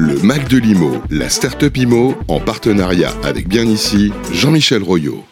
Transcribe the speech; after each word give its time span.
Le 0.00 0.24
Mac 0.24 0.48
de 0.48 0.58
l'IMO, 0.58 1.02
la 1.10 1.28
start-up 1.28 1.76
IMO, 1.76 2.14
en 2.28 2.38
partenariat 2.38 3.10
avec 3.24 3.48
bien 3.48 3.64
ici, 3.64 4.12
Jean-Michel 4.32 4.80
Royot. 4.80 5.24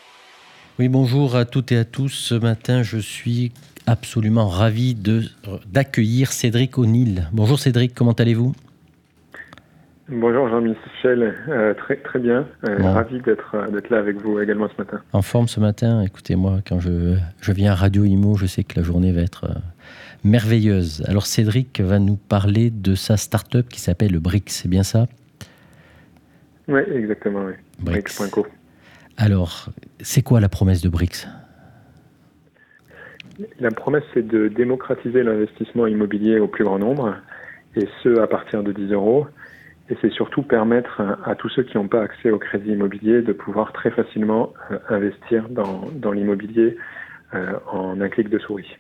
Oui, 0.81 0.89
bonjour 0.89 1.37
à 1.37 1.45
toutes 1.45 1.71
et 1.71 1.79
à 1.79 1.85
tous. 1.85 2.09
Ce 2.09 2.35
matin, 2.35 2.83
je 2.83 2.99
suis 2.99 3.53
absolument 3.87 4.49
ravi 4.49 4.97
d'accueillir 5.73 6.33
Cédric 6.33 6.79
O'Neill. 6.79 7.29
Bonjour 7.33 7.61
Cédric, 7.61 7.95
comment 7.95 8.11
allez-vous? 8.11 8.57
Bonjour 10.09 10.49
Jean-Michel, 10.49 11.37
euh, 11.49 11.73
très, 11.75 11.99
très 11.99 12.19
bien. 12.19 12.45
Euh, 12.69 12.77
ravi 12.93 13.23
euh, 13.29 13.71
d'être 13.71 13.91
là 13.91 13.99
avec 13.99 14.17
vous 14.17 14.41
également 14.41 14.69
ce 14.69 14.83
matin. 14.83 15.01
En 15.13 15.23
forme 15.23 15.47
ce 15.47 15.61
matin, 15.61 16.03
écoutez-moi, 16.03 16.59
quand 16.69 16.81
je, 16.81 17.15
je, 17.41 17.53
viens 17.53 17.71
à 17.71 17.77
Radio 17.77 18.03
Imo, 18.03 18.35
je 18.35 18.47
sais 18.47 18.65
que 18.65 18.81
la 18.81 18.85
journée 18.85 19.13
va 19.13 19.21
être 19.21 19.47
merveilleuse. 20.25 21.05
Alors 21.07 21.27
Cédric 21.27 21.81
va 21.81 21.99
nous 21.99 22.17
parler 22.17 22.71
de 22.71 22.95
sa 22.95 23.17
start-up 23.17 23.69
qui 23.69 23.81
s'appelle 23.81 24.13
le 24.13 24.21
BRICS, 24.21 24.63
c'est 24.63 24.69
bien 24.69 24.83
ça? 24.83 25.07
Oui, 26.69 26.81
exactement, 26.95 27.45
oui. 27.45 27.53
BRICS.co. 27.79 28.47
Alors, 29.17 29.69
c'est 30.01 30.23
quoi 30.23 30.41
la 30.41 30.49
promesse 30.49 30.83
de 30.83 30.89
BRICS 30.89 31.27
La 33.61 33.71
promesse, 33.71 34.05
c'est 34.13 34.27
de 34.27 34.49
démocratiser 34.49 35.23
l'investissement 35.23 35.87
immobilier 35.87 36.39
au 36.39 36.49
plus 36.49 36.65
grand 36.65 36.79
nombre, 36.79 37.17
et 37.77 37.89
ce, 38.03 38.21
à 38.21 38.27
partir 38.27 38.63
de 38.63 38.73
10 38.73 38.93
euros. 38.93 39.27
Et 39.89 39.97
c'est 40.01 40.11
surtout 40.11 40.43
permettre 40.43 41.01
à 41.25 41.37
tous 41.37 41.49
ceux 41.51 41.63
qui 41.63 41.77
n'ont 41.77 41.87
pas 41.87 42.03
accès 42.03 42.31
au 42.31 42.39
crédit 42.39 42.73
immobilier 42.73 43.23
de 43.23 43.33
pouvoir 43.33 43.73
très 43.73 43.91
facilement 43.91 44.53
euh, 44.73 44.79
investir 44.89 45.49
dans, 45.49 46.11
l'immobilier 46.11 46.77
euh, 47.35 47.53
en 47.71 48.01
un 48.01 48.09
clic 48.09 48.29
de 48.29 48.39
souris. 48.39 48.77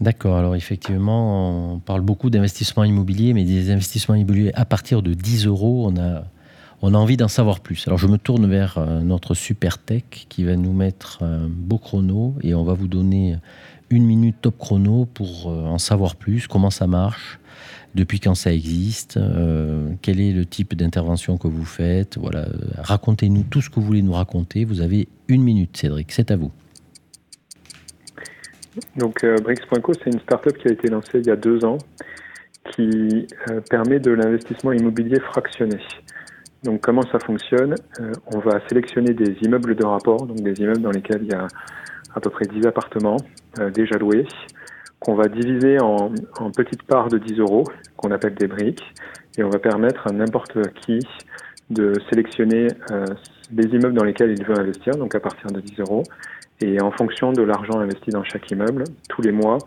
D'accord, 0.00 0.36
alors 0.36 0.54
effectivement, 0.54 1.74
on 1.74 1.78
parle 1.80 2.02
beaucoup 2.02 2.30
d'investissement 2.30 2.84
immobilier, 2.84 3.32
mais 3.34 3.44
des 3.44 3.70
investissements 3.70 4.14
immobiliers 4.14 4.52
à 4.54 4.64
partir 4.64 5.02
de 5.02 5.12
10 5.12 5.46
euros, 5.46 5.90
on 5.90 6.94
a, 6.94 6.98
envie 6.98 7.16
d'en 7.16 7.28
savoir 7.28 7.60
plus. 7.60 7.86
Alors 7.88 7.98
je 7.98 8.06
me 8.06 8.16
tourne 8.16 8.46
vers 8.46 8.78
euh, 8.78 9.00
notre 9.00 9.34
super 9.34 9.78
tech 9.78 10.04
qui 10.28 10.44
va 10.44 10.54
nous 10.54 10.72
mettre 10.72 11.24
un 11.24 11.48
beau 11.48 11.78
chrono 11.78 12.34
et 12.42 12.54
on 12.54 12.62
va 12.62 12.74
vous 12.74 12.86
donner 12.86 13.36
une 13.90 14.04
minute 14.04 14.36
top 14.40 14.56
chrono 14.58 15.04
pour 15.06 15.48
en 15.48 15.78
savoir 15.78 16.14
plus, 16.14 16.46
comment 16.46 16.70
ça 16.70 16.86
marche, 16.86 17.40
depuis 17.94 18.20
quand 18.20 18.34
ça 18.34 18.52
existe, 18.52 19.16
euh, 19.16 19.90
quel 20.02 20.20
est 20.20 20.32
le 20.32 20.44
type 20.44 20.74
d'intervention 20.74 21.36
que 21.36 21.48
vous 21.48 21.64
faites. 21.64 22.18
Voilà, 22.18 22.46
racontez-nous 22.76 23.44
tout 23.44 23.60
ce 23.60 23.70
que 23.70 23.76
vous 23.76 23.86
voulez 23.86 24.02
nous 24.02 24.12
raconter. 24.12 24.64
Vous 24.64 24.80
avez 24.80 25.08
une 25.26 25.42
minute, 25.42 25.76
Cédric, 25.76 26.12
c'est 26.12 26.30
à 26.30 26.36
vous. 26.36 26.52
Donc, 28.96 29.24
euh, 29.24 29.36
Brix.co, 29.36 29.92
c'est 29.94 30.12
une 30.12 30.20
start-up 30.20 30.56
qui 30.58 30.68
a 30.68 30.72
été 30.72 30.88
lancée 30.88 31.18
il 31.18 31.26
y 31.26 31.30
a 31.30 31.36
deux 31.36 31.64
ans 31.64 31.78
qui 32.72 33.26
euh, 33.50 33.60
permet 33.70 33.98
de 33.98 34.10
l'investissement 34.10 34.72
immobilier 34.72 35.20
fractionné. 35.20 35.78
Donc, 36.64 36.80
comment 36.80 37.02
ça 37.02 37.18
fonctionne 37.20 37.74
On 38.34 38.38
va 38.40 38.60
sélectionner 38.68 39.14
des 39.14 39.36
immeubles 39.42 39.76
de 39.76 39.86
rapport, 39.86 40.26
donc 40.26 40.40
des 40.40 40.60
immeubles 40.60 40.82
dans 40.82 40.90
lesquels 40.90 41.22
il 41.22 41.30
y 41.30 41.34
a 41.34 41.46
à 42.14 42.20
peu 42.20 42.30
près 42.30 42.46
10 42.46 42.66
appartements 42.66 43.16
déjà 43.72 43.96
loués 43.96 44.26
qu'on 45.00 45.14
va 45.14 45.28
diviser 45.28 45.78
en, 45.80 46.12
petites 46.56 46.82
parts 46.82 47.08
de 47.08 47.18
10 47.18 47.38
euros, 47.40 47.64
qu'on 47.96 48.10
appelle 48.10 48.34
des 48.34 48.46
briques, 48.46 48.82
et 49.36 49.44
on 49.44 49.50
va 49.50 49.58
permettre 49.58 50.06
à 50.08 50.12
n'importe 50.12 50.58
qui 50.80 50.98
de 51.70 51.92
sélectionner 52.10 52.68
euh, 52.90 53.04
les 53.52 53.64
immeubles 53.64 53.94
dans 53.94 54.04
lesquels 54.04 54.34
il 54.36 54.44
veut 54.44 54.58
investir, 54.58 54.94
donc 54.94 55.14
à 55.14 55.20
partir 55.20 55.50
de 55.50 55.60
10 55.60 55.80
euros. 55.80 56.02
Et 56.60 56.80
en 56.80 56.90
fonction 56.90 57.32
de 57.32 57.42
l'argent 57.42 57.78
investi 57.78 58.10
dans 58.10 58.24
chaque 58.24 58.50
immeuble, 58.50 58.84
tous 59.08 59.22
les 59.22 59.32
mois, 59.32 59.58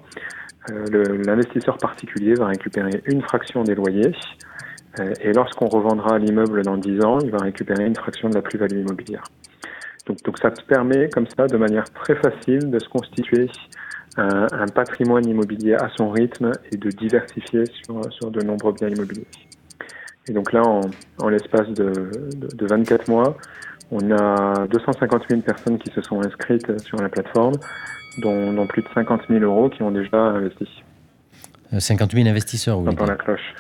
euh, 0.69 0.85
l'investisseur 1.25 1.77
particulier 1.77 2.33
va 2.33 2.47
récupérer 2.47 3.01
une 3.05 3.21
fraction 3.21 3.63
des 3.63 3.75
loyers. 3.75 4.11
Euh, 4.99 5.13
et 5.21 5.31
lorsqu'on 5.33 5.67
revendra 5.67 6.19
l'immeuble 6.19 6.63
dans 6.63 6.77
10 6.77 7.03
ans, 7.05 7.19
il 7.23 7.31
va 7.31 7.39
récupérer 7.39 7.85
une 7.85 7.95
fraction 7.95 8.29
de 8.29 8.35
la 8.35 8.41
plus-value 8.41 8.79
immobilière. 8.79 9.23
Donc, 10.05 10.21
donc 10.23 10.37
ça 10.39 10.51
permet 10.67 11.09
comme 11.09 11.27
ça, 11.27 11.47
de 11.47 11.57
manière 11.57 11.85
très 11.93 12.15
facile, 12.15 12.69
de 12.69 12.79
se 12.79 12.89
constituer 12.89 13.47
un, 14.17 14.65
patrimoine 14.67 15.25
immobilier 15.27 15.75
à 15.75 15.89
son 15.95 16.09
rythme 16.09 16.51
et 16.71 16.77
de 16.77 16.89
diversifier 16.89 17.63
sur, 17.83 18.31
de 18.31 18.41
nombreux 18.43 18.73
biens 18.73 18.89
immobiliers. 18.89 19.27
Et 20.27 20.33
donc 20.33 20.51
là, 20.51 20.61
en, 20.63 21.29
l'espace 21.29 21.69
de, 21.69 22.09
24 22.59 23.07
mois, 23.09 23.37
on 23.91 24.11
a 24.11 24.67
250 24.67 25.23
000 25.29 25.41
personnes 25.41 25.77
qui 25.77 25.91
se 25.91 26.01
sont 26.01 26.21
inscrites 26.25 26.81
sur 26.81 26.97
la 26.97 27.09
plateforme, 27.09 27.55
dont, 28.19 28.65
plus 28.67 28.81
de 28.81 28.87
50 28.93 29.21
000 29.29 29.43
euros 29.43 29.69
qui 29.69 29.83
ont 29.83 29.91
déjà 29.91 30.17
investi. 30.17 30.67
50 31.77 32.13
euh, 32.13 32.17
000 32.17 32.29
investisseurs, 32.29 32.79
oui. 32.79 32.95
Dans 32.95 33.05
la 33.05 33.15
cloche. 33.15 33.53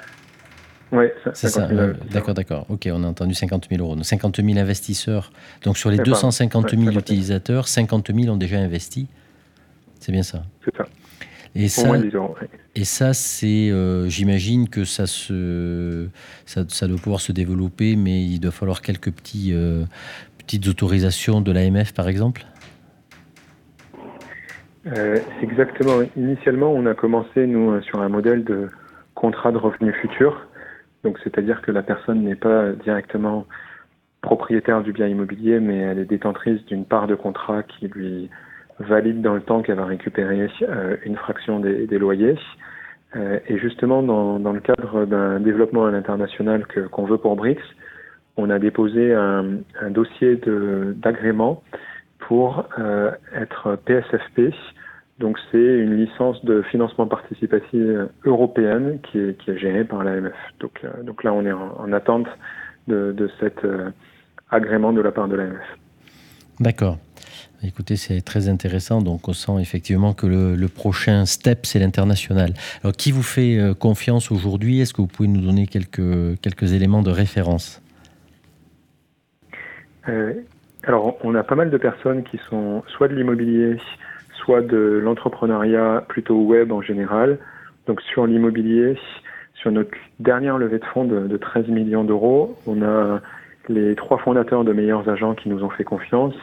Oui, 0.91 1.05
c'est 1.33 1.47
ça. 1.47 1.69
Euh, 1.69 1.93
d'accord, 2.11 2.33
d'accord. 2.33 2.65
Ok, 2.69 2.89
on 2.91 3.03
a 3.03 3.07
entendu 3.07 3.33
50 3.33 3.67
000 3.69 3.81
euros. 3.81 4.01
50 4.01 4.41
000 4.41 4.59
investisseurs. 4.59 5.31
Donc 5.63 5.77
sur 5.77 5.89
les 5.89 5.97
250 5.97 6.71
000 6.71 6.97
utilisateurs, 6.97 7.67
50 7.67 8.11
000 8.13 8.33
ont 8.33 8.37
déjà 8.37 8.57
investi. 8.57 9.07
C'est 9.99 10.11
bien 10.11 10.23
ça. 10.23 10.43
C'est 10.65 10.75
ça. 10.75 10.85
Et 11.53 11.67
ça, 11.67 11.89
et 12.75 12.85
ça, 12.85 13.13
c'est, 13.13 13.69
euh, 13.69 14.07
j'imagine 14.07 14.69
que 14.69 14.85
ça 14.85 15.05
se, 15.05 16.07
ça, 16.45 16.87
doit 16.87 16.97
pouvoir 16.97 17.19
se 17.19 17.33
développer, 17.33 17.97
mais 17.97 18.23
il 18.23 18.39
doit 18.39 18.51
falloir 18.51 18.81
quelques 18.81 19.11
petits, 19.11 19.51
euh, 19.53 19.83
petites 20.37 20.65
autorisations 20.69 21.41
de 21.41 21.51
l'AMF, 21.51 21.93
par 21.93 22.07
exemple? 22.07 22.43
Euh, 24.87 25.19
exactement. 25.41 26.01
Initialement, 26.15 26.71
on 26.71 26.85
a 26.85 26.93
commencé 26.93 27.45
nous 27.45 27.81
sur 27.81 28.01
un 28.01 28.09
modèle 28.09 28.45
de 28.45 28.69
contrat 29.13 29.51
de 29.51 29.57
revenus 29.57 29.93
futur. 29.95 30.47
Donc, 31.03 31.19
c'est-à-dire 31.23 31.61
que 31.61 31.71
la 31.71 31.83
personne 31.83 32.23
n'est 32.23 32.35
pas 32.35 32.71
directement 32.71 33.45
propriétaire 34.21 34.83
du 34.83 34.93
bien 34.93 35.07
immobilier, 35.07 35.59
mais 35.59 35.77
elle 35.77 35.99
est 35.99 36.05
détentrice 36.05 36.63
d'une 36.65 36.85
part 36.85 37.07
de 37.07 37.15
contrat 37.15 37.63
qui 37.63 37.87
lui 37.87 38.29
valide 38.81 39.21
dans 39.21 39.33
le 39.33 39.41
temps 39.41 39.61
qu'elle 39.61 39.77
va 39.77 39.85
récupérer 39.85 40.49
euh, 40.61 40.97
une 41.05 41.15
fraction 41.15 41.59
des, 41.59 41.97
loyers. 41.97 42.37
Euh, 43.15 43.39
et 43.47 43.57
justement, 43.57 44.03
dans, 44.03 44.53
le 44.53 44.59
cadre 44.59 45.05
d'un 45.05 45.39
développement 45.39 45.85
à 45.85 45.91
l'international 45.91 46.65
qu'on 46.91 47.05
veut 47.05 47.17
pour 47.17 47.35
BRICS, 47.35 47.61
on 48.37 48.49
a 48.49 48.59
déposé 48.59 49.13
un, 49.13 49.43
dossier 49.89 50.39
d'agrément 50.95 51.63
pour 52.19 52.65
euh, 52.79 53.11
être 53.35 53.77
PSFP. 53.85 54.53
Donc 55.19 55.37
c'est 55.51 55.57
une 55.57 55.95
licence 55.97 56.43
de 56.45 56.61
financement 56.63 57.05
participatif 57.05 57.81
européenne 58.25 58.99
qui 59.03 59.19
est, 59.19 59.57
gérée 59.57 59.83
par 59.83 60.03
l'AMF. 60.03 60.33
Donc, 60.59 60.81
donc 61.03 61.23
là, 61.23 61.33
on 61.33 61.45
est 61.45 61.51
en, 61.51 61.93
attente 61.93 62.27
de 62.87 63.29
cet 63.39 63.65
agrément 64.49 64.93
de 64.93 65.01
la 65.01 65.11
part 65.11 65.27
de 65.27 65.35
l'AMF. 65.35 65.77
D'accord. 66.59 66.97
Écoutez, 67.63 67.95
c'est 67.95 68.21
très 68.21 68.49
intéressant. 68.49 69.01
Donc, 69.01 69.27
on 69.27 69.33
sent 69.33 69.59
effectivement 69.59 70.13
que 70.13 70.25
le, 70.25 70.67
prochain 70.67 71.25
step, 71.25 71.67
c'est 71.67 71.77
l'international. 71.77 72.53
Alors, 72.83 72.95
qui 72.95 73.11
vous 73.11 73.21
fait 73.21 73.59
euh, 73.59 73.75
confiance 73.75 74.31
aujourd'hui? 74.31 74.81
Est-ce 74.81 74.93
que 74.93 75.01
vous 75.01 75.07
pouvez 75.07 75.29
nous 75.29 75.41
donner 75.41 75.67
quelques, 75.67 76.39
quelques 76.41 76.73
éléments 76.73 77.03
de 77.03 77.11
référence? 77.11 77.81
Euh, 80.09 80.33
Alors, 80.83 81.17
on 81.23 81.35
a 81.35 81.43
pas 81.43 81.53
mal 81.53 81.69
de 81.69 81.77
personnes 81.77 82.23
qui 82.23 82.39
sont 82.49 82.83
soit 82.87 83.07
de 83.07 83.15
l'immobilier, 83.15 83.77
soit 84.43 84.61
de 84.61 84.99
l'entrepreneuriat 85.03 86.03
plutôt 86.07 86.41
web 86.41 86.71
en 86.71 86.81
général. 86.81 87.37
Donc, 87.85 88.01
sur 88.01 88.25
l'immobilier, 88.25 88.97
sur 89.53 89.71
notre 89.71 89.91
dernière 90.19 90.57
levée 90.57 90.79
de 90.79 90.85
fonds 90.85 91.05
de, 91.05 91.27
de 91.27 91.37
13 91.37 91.67
millions 91.67 92.03
d'euros, 92.03 92.57
on 92.65 92.81
a 92.81 93.21
les 93.69 93.93
trois 93.93 94.17
fondateurs 94.17 94.63
de 94.63 94.73
meilleurs 94.73 95.07
agents 95.07 95.35
qui 95.35 95.47
nous 95.47 95.63
ont 95.63 95.69
fait 95.69 95.83
confiance 95.83 96.33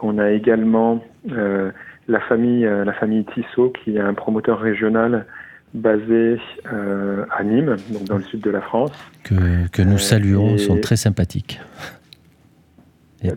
on 0.00 0.18
a 0.18 0.30
également 0.30 1.02
euh, 1.32 1.70
la 2.06 2.20
famille, 2.20 2.66
euh, 2.66 2.84
la 2.84 2.92
famille 2.92 3.24
Tissot, 3.34 3.70
qui 3.70 3.96
est 3.96 4.00
un 4.00 4.14
promoteur 4.14 4.60
régional 4.60 5.26
basé 5.74 6.38
euh, 6.72 7.24
à 7.30 7.44
Nîmes, 7.44 7.76
donc 7.90 8.04
dans 8.04 8.16
le 8.16 8.22
sud 8.22 8.40
de 8.40 8.50
la 8.50 8.62
France. 8.62 8.92
Que, 9.24 9.82
nous 9.82 9.98
saluons, 9.98 10.52
ils 10.52 10.60
sont 10.60 10.80
très 10.80 10.96
sympathiques. 10.96 11.60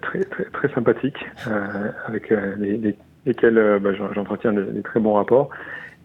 Très, 0.01 0.23
très, 0.23 0.45
très 0.45 0.69
sympathiques, 0.73 1.25
avec 2.07 2.31
lesquels 3.25 3.79
bah, 3.81 3.89
j'entretiens 4.13 4.53
des, 4.53 4.81
très 4.83 4.99
bons 4.99 5.13
rapports. 5.13 5.49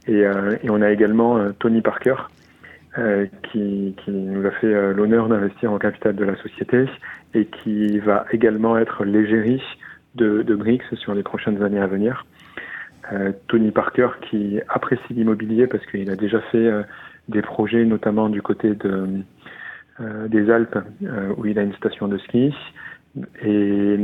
Et, 0.08 0.24
on 0.68 0.80
a 0.80 0.90
également 0.90 1.52
Tony 1.58 1.82
Parker, 1.82 2.14
qui, 3.52 3.94
qui, 4.02 4.10
nous 4.10 4.46
a 4.46 4.50
fait 4.50 4.94
l'honneur 4.94 5.28
d'investir 5.28 5.70
en 5.70 5.78
capital 5.78 6.16
de 6.16 6.24
la 6.24 6.36
société 6.36 6.86
et 7.34 7.44
qui 7.44 7.98
va 7.98 8.24
également 8.32 8.78
être 8.78 9.04
l'égérie 9.04 9.62
de, 10.16 10.42
de 10.42 10.54
BRICS 10.54 10.94
sur 10.96 11.14
les 11.14 11.22
prochaines 11.22 11.62
années 11.62 11.80
à 11.80 11.86
venir. 11.86 12.24
Euh, 13.12 13.32
Tony 13.46 13.70
Parker 13.70 14.08
qui 14.28 14.58
apprécie 14.68 15.14
l'immobilier 15.14 15.66
parce 15.68 15.84
qu'il 15.86 16.10
a 16.10 16.16
déjà 16.16 16.40
fait 16.50 16.66
euh, 16.66 16.82
des 17.28 17.42
projets 17.42 17.84
notamment 17.84 18.28
du 18.28 18.42
côté 18.42 18.74
de, 18.74 19.06
euh, 20.00 20.28
des 20.28 20.50
Alpes 20.50 20.78
où 21.36 21.46
il 21.46 21.58
a 21.58 21.62
une 21.62 21.74
station 21.74 22.08
de 22.08 22.18
ski 22.18 22.52
et, 23.44 23.98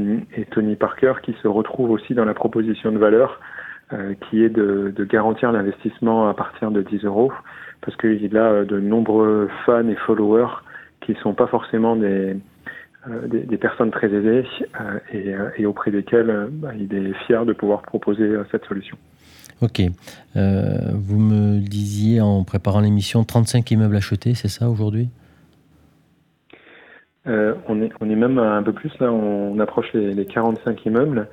Tony 0.52 0.76
Parker 0.76 1.14
qui 1.22 1.34
se 1.42 1.48
retrouve 1.48 1.90
aussi 1.90 2.14
dans 2.14 2.24
la 2.24 2.34
proposition 2.34 2.92
de 2.92 2.98
valeur 2.98 3.40
qui 4.30 4.42
est 4.42 4.48
de, 4.48 4.92
de 4.94 5.04
garantir 5.04 5.52
l'investissement 5.52 6.28
à 6.28 6.34
partir 6.34 6.70
de 6.70 6.80
10 6.80 7.04
euros 7.04 7.32
parce 7.82 7.96
qu'il 7.98 8.36
a 8.38 8.64
de 8.64 8.80
nombreux 8.80 9.50
fans 9.66 9.86
et 9.86 9.96
followers 9.96 10.48
qui 11.02 11.12
ne 11.12 11.16
sont 11.18 11.34
pas 11.34 11.46
forcément 11.46 11.94
des, 11.96 12.36
des, 13.26 13.56
personnes 13.56 13.90
très 13.90 14.12
aisées 14.12 14.44
et, 15.12 15.66
auprès 15.66 15.90
desquelles 15.90 16.48
bah, 16.52 16.70
il 16.78 16.94
est 16.94 17.12
fier 17.26 17.44
de 17.44 17.52
pouvoir 17.52 17.82
proposer 17.82 18.36
cette 18.50 18.64
solution. 18.64 18.96
Ok. 19.60 19.80
vous 20.34 21.18
me 21.18 21.58
disiez 21.58 22.20
en 22.20 22.44
préparant 22.44 22.80
l'émission 22.80 23.24
35 23.24 23.70
immeubles 23.70 23.96
achetés, 23.96 24.34
c'est 24.34 24.48
ça 24.48 24.68
aujourd'hui? 24.68 25.08
Euh, 27.28 27.54
on, 27.68 27.80
est, 27.80 27.90
on 28.00 28.10
est 28.10 28.16
même 28.16 28.38
un 28.38 28.62
peu 28.62 28.72
plus 28.72 28.90
là, 28.98 29.12
on 29.12 29.58
approche 29.60 29.92
les, 29.94 30.26
45 30.26 30.86
immeubles 30.86 31.28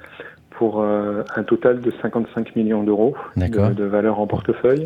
pour 0.52 0.82
euh, 0.82 1.24
un 1.36 1.44
total 1.44 1.82
de 1.82 1.92
55 2.02 2.56
millions 2.56 2.84
d'euros 2.84 3.16
de, 3.36 3.84
valeur 3.86 4.20
en 4.20 4.28
portefeuille 4.28 4.86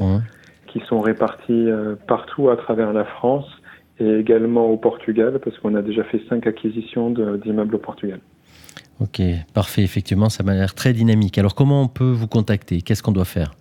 qui 0.67 0.79
sont 0.87 1.01
répartis 1.01 1.69
euh, 1.69 1.95
partout 2.07 2.49
à 2.49 2.55
travers 2.55 2.93
la 2.93 3.03
France 3.03 3.47
et 3.99 4.19
également 4.19 4.67
au 4.67 4.77
Portugal 4.77 5.39
parce 5.43 5.57
qu'on 5.59 5.75
a 5.75 5.81
déjà 5.81 6.03
fait 6.03 6.21
cinq 6.29 6.47
acquisitions 6.47 7.09
d'immeubles 7.37 7.75
au 7.75 7.79
Portugal. 7.79 8.19
Ok, 8.99 9.21
parfait. 9.53 9.83
Effectivement, 9.83 10.29
ça 10.29 10.43
m'a 10.43 10.53
l'air 10.53 10.73
très 10.73 10.93
dynamique. 10.93 11.37
Alors, 11.37 11.55
comment 11.55 11.81
on 11.81 11.87
peut 11.87 12.11
vous 12.11 12.27
contacter? 12.27 12.81
Qu'est-ce 12.81 13.03
qu'on 13.03 13.11
doit 13.11 13.25
faire? 13.25 13.53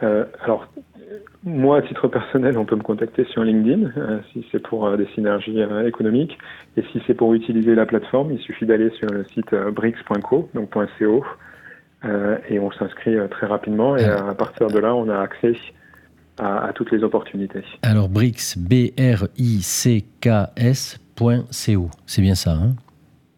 Alors, 0.00 0.68
moi, 1.44 1.78
à 1.78 1.82
titre 1.82 2.08
personnel, 2.08 2.58
on 2.58 2.64
peut 2.64 2.74
me 2.74 2.82
contacter 2.82 3.24
sur 3.26 3.44
LinkedIn 3.44 3.92
euh, 3.96 4.18
si 4.32 4.44
c'est 4.50 4.60
pour 4.60 4.86
euh, 4.86 4.96
des 4.96 5.06
synergies 5.14 5.62
euh, 5.62 5.86
économiques. 5.86 6.36
Et 6.76 6.82
si 6.90 7.00
c'est 7.06 7.14
pour 7.14 7.32
utiliser 7.34 7.76
la 7.76 7.86
plateforme, 7.86 8.32
il 8.32 8.40
suffit 8.40 8.66
d'aller 8.66 8.90
sur 8.90 9.08
le 9.08 9.24
site 9.24 9.54
bricks.co, 9.54 10.48
donc 10.54 10.70
.co, 10.70 11.24
et 12.48 12.58
on 12.58 12.70
s'inscrit 12.72 13.16
très 13.30 13.46
rapidement. 13.46 13.96
Et 13.96 14.04
à 14.04 14.34
partir 14.34 14.68
de 14.68 14.78
là, 14.78 14.94
on 14.94 15.08
a 15.08 15.18
accès 15.18 15.54
à, 16.38 16.72
toutes 16.74 16.90
les 16.90 17.02
opportunités. 17.02 17.64
Alors, 17.82 18.08
bricks, 18.08 18.56
B-R-I-C-K-S.co, 18.56 19.10
c'est 22.06 22.22
bien 22.22 22.34
ça, 22.34 22.52
hein? 22.52 22.74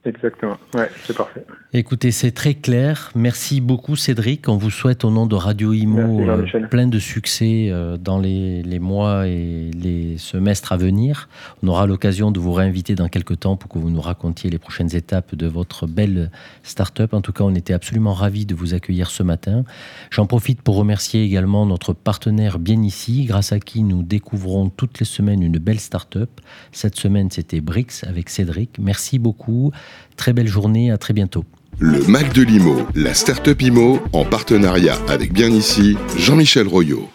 Exactement, 0.04 0.56
ouais, 0.74 0.88
c'est 1.04 1.16
parfait. 1.16 1.44
Écoutez, 1.74 2.12
c'est 2.12 2.30
très 2.30 2.54
clair. 2.54 3.10
Merci 3.14 3.60
beaucoup 3.60 3.94
Cédric. 3.94 4.48
On 4.48 4.56
vous 4.56 4.70
souhaite 4.70 5.04
au 5.04 5.10
nom 5.10 5.26
de 5.26 5.34
Radio 5.34 5.74
Imo 5.74 6.20
euh, 6.20 6.66
plein 6.70 6.86
de 6.86 6.98
succès 6.98 7.68
euh, 7.68 7.98
dans 7.98 8.18
les, 8.18 8.78
mois 8.78 9.28
et 9.28 9.70
les 9.78 10.16
semestres 10.16 10.72
à 10.72 10.78
venir. 10.78 11.28
On 11.62 11.68
aura 11.68 11.86
l'occasion 11.86 12.30
de 12.30 12.40
vous 12.40 12.54
réinviter 12.54 12.94
dans 12.94 13.08
quelques 13.08 13.40
temps 13.40 13.56
pour 13.56 13.68
que 13.68 13.78
vous 13.78 13.90
nous 13.90 14.00
racontiez 14.00 14.48
les 14.48 14.56
prochaines 14.56 14.96
étapes 14.96 15.34
de 15.34 15.46
votre 15.46 15.86
belle 15.86 16.30
start-up. 16.62 17.12
En 17.12 17.20
tout 17.20 17.34
cas, 17.34 17.44
on 17.44 17.54
était 17.54 17.74
absolument 17.74 18.14
ravis 18.14 18.46
de 18.46 18.54
vous 18.54 18.72
accueillir 18.72 19.10
ce 19.10 19.22
matin. 19.22 19.64
J'en 20.08 20.24
profite 20.24 20.62
pour 20.62 20.76
remercier 20.76 21.22
également 21.22 21.66
notre 21.66 21.92
partenaire 21.92 22.58
bien 22.58 22.82
ici, 22.82 23.26
grâce 23.26 23.52
à 23.52 23.60
qui 23.60 23.82
nous 23.82 24.02
découvrons 24.02 24.70
toutes 24.70 25.00
les 25.00 25.06
semaines 25.06 25.42
une 25.42 25.58
belle 25.58 25.80
start-up. 25.80 26.30
Cette 26.72 26.96
semaine, 26.96 27.30
c'était 27.30 27.60
Brix 27.60 28.04
avec 28.06 28.30
Cédric. 28.30 28.78
Merci 28.78 29.18
beaucoup. 29.18 29.70
Très 30.16 30.32
belle 30.32 30.48
journée. 30.48 30.90
À 30.90 30.96
très 30.96 31.12
bientôt. 31.12 31.44
Le 31.80 32.04
Mac 32.08 32.32
de 32.32 32.42
l'IMO, 32.42 32.76
la 32.96 33.14
start-up 33.14 33.62
IMO, 33.62 34.00
en 34.12 34.24
partenariat 34.24 34.96
avec 35.08 35.32
bien 35.32 35.48
ici 35.48 35.96
Jean-Michel 36.16 36.66
Royot. 36.66 37.08